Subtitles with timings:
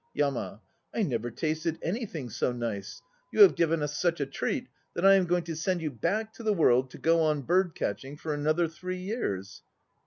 [0.15, 0.59] YAMA.
[0.95, 3.03] I never tasted anything so nice.
[3.31, 6.33] You have given us such a treat that I am going to send you back
[6.33, 9.61] to the world to go on bird catching for another three years.